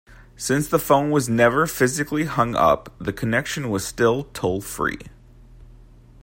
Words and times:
Since 0.35 0.67
the 0.67 0.79
phone 0.79 1.11
was 1.11 1.29
never 1.29 1.67
physically 1.67 2.23
hung 2.23 2.55
up, 2.55 2.91
the 2.97 3.13
connection 3.13 3.69
was 3.69 3.85
still 3.85 4.23
toll-free. 4.33 4.97